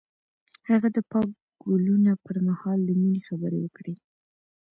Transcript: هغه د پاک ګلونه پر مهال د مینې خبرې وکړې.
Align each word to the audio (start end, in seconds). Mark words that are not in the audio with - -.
هغه 0.69 0.87
د 0.95 0.97
پاک 1.11 1.27
ګلونه 1.65 2.11
پر 2.25 2.35
مهال 2.47 2.79
د 2.85 2.89
مینې 3.01 3.21
خبرې 3.27 3.57
وکړې. 3.61 3.93